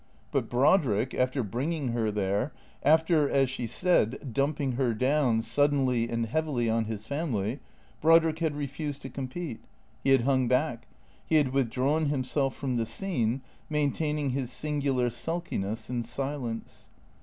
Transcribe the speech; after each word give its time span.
But 0.31 0.49
Brodrick, 0.49 1.13
after 1.13 1.43
bringing 1.43 1.89
her 1.89 2.09
there; 2.09 2.53
after, 2.81 3.29
as 3.29 3.51
she 3.51 3.67
said, 3.67 4.33
dumping 4.33 4.71
her 4.71 4.95
down, 4.95 5.43
suddenly 5.43 6.09
and 6.09 6.25
heavily, 6.25 6.67
on 6.67 6.85
his 6.85 7.05
family, 7.05 7.59
Brodrick 8.01 8.39
had 8.39 8.55
refused 8.55 9.03
to 9.03 9.11
compete; 9.11 9.59
he 10.03 10.09
had 10.09 10.21
hung 10.21 10.47
back; 10.47 10.87
he 11.23 11.35
had 11.35 11.53
withdrawn 11.53 12.07
himself 12.07 12.55
from 12.55 12.77
the 12.77 12.85
scene, 12.87 13.41
maintaining 13.69 14.31
his 14.31 14.51
sin 14.51 14.81
gular 14.81 15.11
sulkiness 15.11 15.87
and 15.87 16.03
silence. 16.03 16.89